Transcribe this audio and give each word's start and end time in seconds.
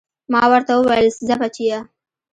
ما 0.31 0.41
ورته 0.51 0.71
وويل 0.75 1.07
ځه 1.27 1.35
بچيه. 1.41 1.79